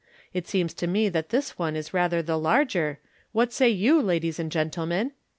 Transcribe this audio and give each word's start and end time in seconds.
It 0.33 0.47
seems 0.47 0.73
to 0.73 0.87
me 0.87 1.09
that 1.09 1.29
this 1.29 1.59
one 1.59 1.75
is 1.75 1.91
rathe/ 1.91 2.25
the 2.25 2.35
larger, 2.39 2.97
what 3.33 3.53
say 3.53 3.69
you, 3.69 4.01
ladies 4.01 4.39
and 4.39 4.51
gentlemen 4.51 5.11